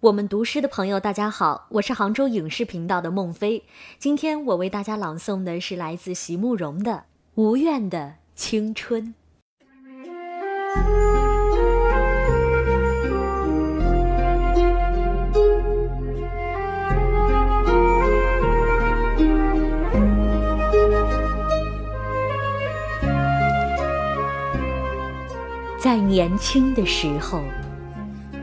[0.00, 3.62] 我们读诗的朋友，大家好，我是杭州影视频道的孟非。
[3.98, 6.92] 今天我为大家朗诵的是来自席慕容的
[7.34, 9.04] 《无怨的青春》。
[25.78, 27.42] 在年轻的时候，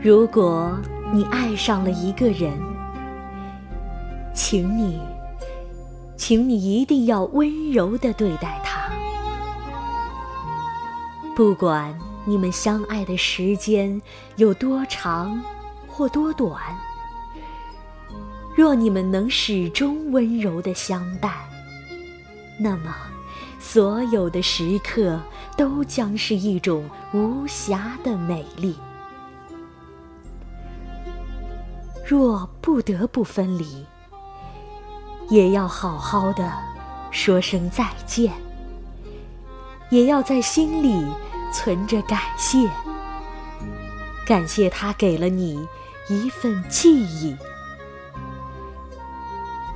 [0.00, 0.78] 如果。
[1.10, 2.52] 你爱上了一个人，
[4.34, 5.00] 请你，
[6.18, 8.90] 请你一定要温柔的对待他。
[11.34, 14.00] 不管你们相爱的时间
[14.36, 15.40] 有多长
[15.86, 16.60] 或多短，
[18.54, 21.32] 若你们能始终温柔的相待，
[22.58, 22.94] 那么
[23.58, 25.18] 所有的时刻
[25.56, 26.84] 都将是一种
[27.14, 28.76] 无瑕的美丽。
[32.08, 33.84] 若不得不分离，
[35.28, 36.50] 也要好好的
[37.10, 38.32] 说声再见，
[39.90, 41.04] 也要在心里
[41.52, 42.66] 存着感谢，
[44.26, 45.68] 感谢他给了你
[46.08, 47.36] 一份记忆。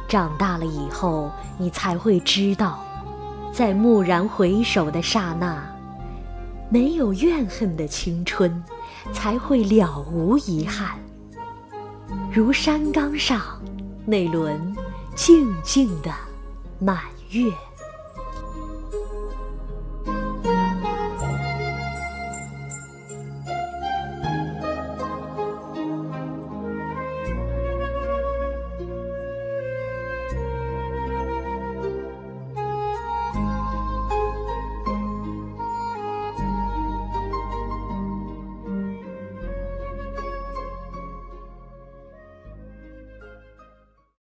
[0.08, 2.82] 长大了以后，你才会知道，
[3.52, 5.62] 在蓦然回首的刹那，
[6.70, 8.64] 没有怨恨的青春，
[9.12, 10.98] 才会了无遗憾。
[12.34, 13.42] 如山岗上
[14.06, 14.58] 那轮
[15.14, 16.10] 静静的
[16.80, 17.52] 满月。